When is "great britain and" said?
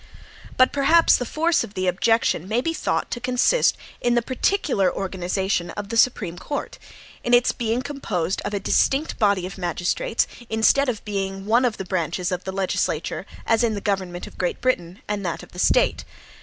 14.39-15.23